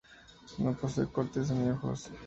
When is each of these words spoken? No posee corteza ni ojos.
No 0.57 0.73
posee 0.75 1.05
corteza 1.09 1.53
ni 1.53 1.69
ojos. 1.69 2.09